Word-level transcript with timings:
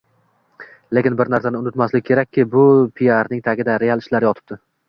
Lekin 0.97 1.17
bir 1.19 1.29
narsani 1.33 1.59
unutmaslik 1.59 2.07
kerakki, 2.09 2.47
bu 2.57 2.65
piarning 3.01 3.47
tagida 3.49 3.81
real 3.85 4.07
ishlar 4.07 4.27
yotibdi 4.31 4.63